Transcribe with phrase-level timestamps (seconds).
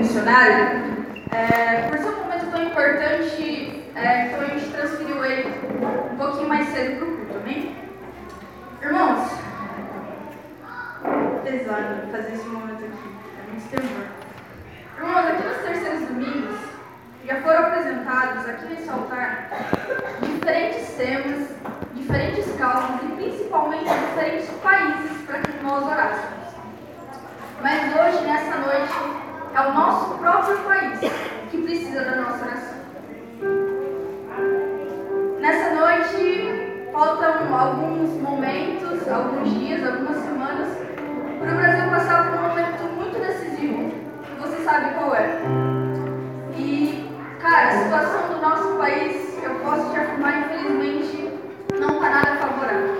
[0.00, 5.54] missionário, é, por ser um momento tão importante, é, então a gente transferiu ele
[6.12, 7.76] um pouquinho mais cedo para o culto, amém?
[8.82, 9.30] Irmãos,
[11.44, 14.06] pesado fazer esse momento aqui, é muito temor.
[14.96, 16.56] Irmãos, aqui nos terceiros domingos,
[17.26, 19.50] já foram apresentados aqui nesse altar
[20.22, 21.48] diferentes temas,
[21.94, 26.40] diferentes causas e principalmente diferentes países para que nós orássemos.
[27.60, 29.19] Mas hoje, nessa noite,
[29.54, 31.00] é o nosso próprio país
[31.50, 32.74] que precisa da nossa oração.
[35.40, 40.68] Nessa noite, faltam alguns momentos, alguns dias, algumas semanas,
[41.40, 43.92] para o Brasil passar por um momento muito decisivo,
[44.38, 45.40] você sabe qual é.
[46.56, 51.38] E, cara, a situação do nosso país, eu posso te afirmar, infelizmente,
[51.80, 52.96] não está nada favorável.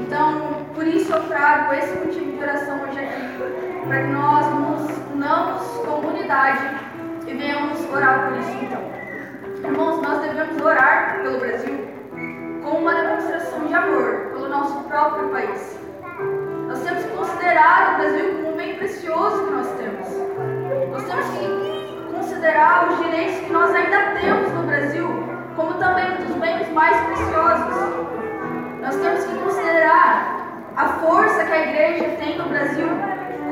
[0.00, 4.98] Então, por isso eu trago esse motivo de oração hoje aqui para que nós nos
[5.12, 6.62] unamos como unidade
[7.26, 8.82] e venhamos orar por isso então.
[9.64, 11.88] Irmãos, nós devemos orar pelo Brasil
[12.62, 15.78] como uma demonstração de amor pelo nosso próprio país.
[16.68, 20.08] Nós temos que considerar o Brasil como um bem precioso que nós temos.
[20.90, 25.08] Nós temos que considerar os direitos que nós ainda temos no Brasil
[25.56, 28.06] como também um dos bens mais preciosos.
[28.80, 30.38] Nós temos que considerar
[30.76, 32.88] a força que a igreja tem no Brasil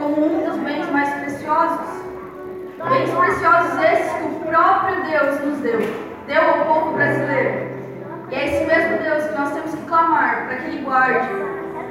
[0.00, 2.00] como um dos bens mais preciosos.
[2.88, 5.80] Bens preciosos esses que o próprio Deus nos deu,
[6.26, 7.68] deu ao povo brasileiro.
[8.30, 11.28] E é esse mesmo Deus que nós temos que clamar para que Ele guarde,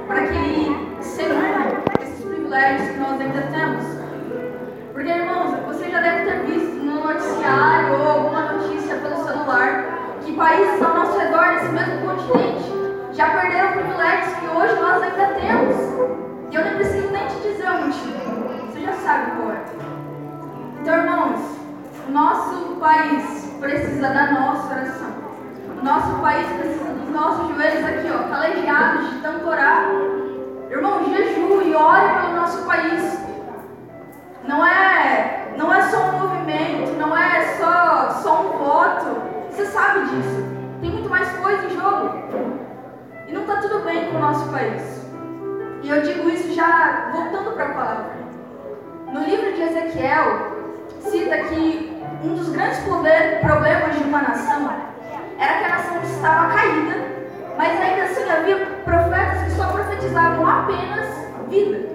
[0.08, 3.86] para que Ele segure esses privilégios que nós ainda temos.
[4.94, 9.86] Porque, irmãos, você já deve ter visto no noticiário ou alguma notícia pelo celular
[10.26, 13.59] que países ao nosso redor, nesse mesmo continente, já perderam
[19.10, 20.82] sabe é.
[20.82, 21.40] Então, irmãos,
[22.10, 25.10] nosso país precisa da nossa oração.
[25.82, 29.86] Nosso país precisa dos nossos joelhos aqui, ó, calejados de tanto orar.
[30.70, 33.20] Irmão, jejum e ore pelo nosso país.
[34.44, 39.22] Não é, não é só um movimento, não é só, só um voto.
[39.50, 40.46] Você sabe disso.
[40.82, 42.20] Tem muito mais coisa em jogo.
[43.28, 45.04] E não está tudo bem com o nosso país.
[45.82, 48.20] E eu digo isso já voltando para a palavra.
[49.12, 54.70] No livro de Ezequiel, cita que um dos grandes problemas de uma nação
[55.40, 56.96] era que a nação estava caída,
[57.58, 61.08] mas ainda assim havia profetas que só profetizavam apenas
[61.50, 61.90] vida.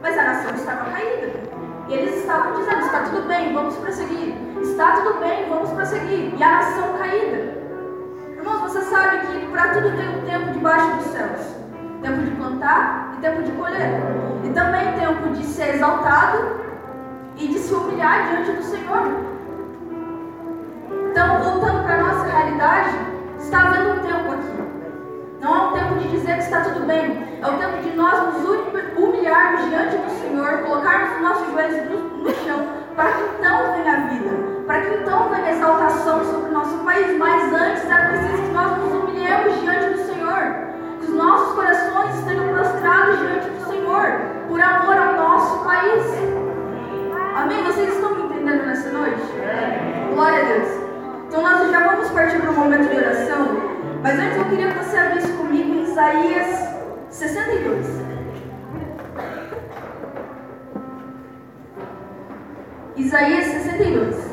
[0.00, 1.32] Mas a nação estava caída.
[1.88, 4.34] E eles estavam dizendo: está tudo bem, vamos prosseguir.
[4.62, 6.32] Está tudo bem, vamos prosseguir.
[6.38, 7.58] E a nação caída.
[8.36, 11.60] Irmãos, você sabe que para tudo tem um tempo debaixo dos céus
[12.00, 14.00] tempo de plantar e tempo de colher.
[14.44, 16.60] E também tempo de ser exaltado
[17.38, 19.02] e de se humilhar diante do Senhor.
[21.10, 22.90] Então, voltando para a nossa realidade,
[23.38, 24.60] está havendo um tempo aqui.
[25.40, 27.40] Não é um tempo de dizer que está tudo bem.
[27.40, 28.44] É o tempo de nós nos
[28.98, 33.49] humilharmos diante do Senhor, colocarmos os nossos joelhos no, no chão, para que então
[47.50, 47.64] Amém?
[47.64, 49.22] Vocês estão me entendendo nessa noite?
[50.14, 50.68] Glória a Deus.
[51.26, 53.56] Então nós já vamos partir para o momento de oração,
[54.00, 56.68] mas antes eu queria que você abrisse comigo em Isaías
[57.10, 57.86] 62.
[62.96, 64.29] Isaías 62.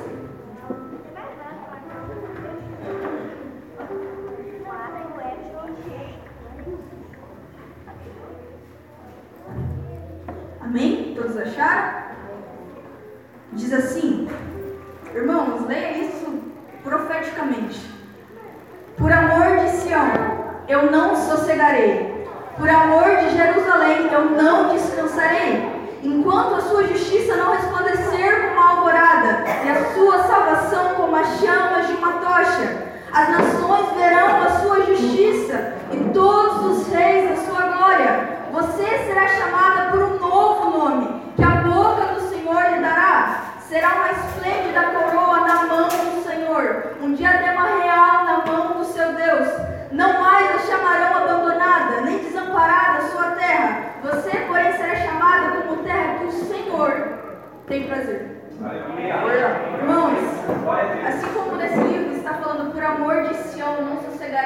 [20.68, 22.28] Eu não sossegarei.
[22.58, 25.78] Por amor de Jerusalém, eu não descansarei.
[26.04, 31.40] Enquanto a sua justiça não resplandecer como a alvorada, e a sua salvação como as
[31.40, 37.46] chamas de uma tocha, as nações verão a sua justiça, e todos os reis a
[37.46, 38.38] sua glória.
[38.52, 43.44] Você será chamada por um novo nome, que a boca do Senhor lhe dará.
[43.68, 47.57] Será uma esplêndida coroa na mão do Senhor, um diadema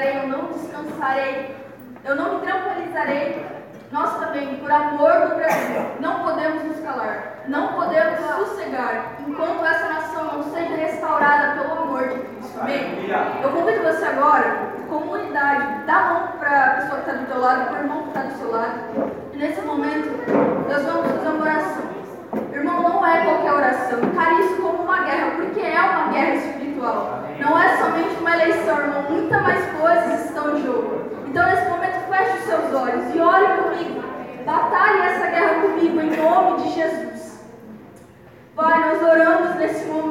[0.10, 1.56] eu não descansarei,
[2.04, 3.46] eu não me tranquilizarei.
[3.92, 9.86] Nós também, por amor do Brasil, não podemos nos calar, não podemos sossegar, enquanto essa
[9.90, 12.62] nação não seja restaurada pelo amor de Cristo.
[12.62, 13.10] Amém?
[13.44, 17.42] Eu convido você agora, comunidade, dá a mão para a pessoa que está do teu
[17.42, 18.80] lado, para o irmão que está do seu lado.
[19.34, 20.10] E nesse momento,
[20.70, 21.84] nós vamos fazer uma oração.
[22.54, 27.21] Irmão, não é qualquer oração, encare isso como uma guerra, porque é uma guerra espiritual.
[27.42, 29.02] Não é somente uma eleição, irmão.
[29.10, 31.10] Muitas mais coisas estão em jogo.
[31.28, 34.04] Então, nesse momento, feche os seus olhos e olhe comigo.
[34.46, 37.44] Batalhe essa guerra comigo em nome de Jesus.
[38.56, 40.11] Pai, nós oramos nesse momento.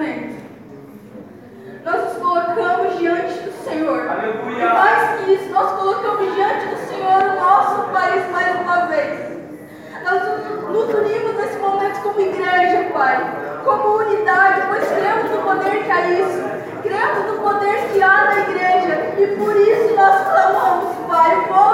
[17.00, 21.69] dentro do poder que há na igreja e por isso nós clamamos, Pai, volta.